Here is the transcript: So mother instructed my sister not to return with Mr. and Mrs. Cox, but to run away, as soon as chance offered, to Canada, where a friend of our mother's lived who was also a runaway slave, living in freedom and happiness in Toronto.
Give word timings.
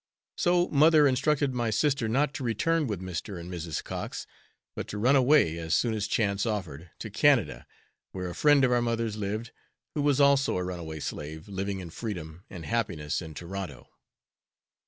So 0.35 0.67
mother 0.69 1.05
instructed 1.07 1.53
my 1.53 1.69
sister 1.69 2.07
not 2.09 2.33
to 2.33 2.43
return 2.43 2.87
with 2.87 3.01
Mr. 3.03 3.39
and 3.39 3.51
Mrs. 3.51 3.83
Cox, 3.83 4.25
but 4.75 4.87
to 4.87 4.97
run 4.97 5.15
away, 5.15 5.59
as 5.59 5.75
soon 5.75 5.93
as 5.93 6.07
chance 6.07 6.43
offered, 6.43 6.89
to 6.97 7.11
Canada, 7.11 7.67
where 8.11 8.27
a 8.27 8.33
friend 8.33 8.65
of 8.65 8.71
our 8.71 8.81
mother's 8.81 9.15
lived 9.17 9.51
who 9.93 10.01
was 10.01 10.19
also 10.19 10.57
a 10.57 10.63
runaway 10.63 10.99
slave, 11.01 11.47
living 11.47 11.81
in 11.81 11.91
freedom 11.91 12.45
and 12.49 12.65
happiness 12.65 13.21
in 13.21 13.35
Toronto. 13.35 13.89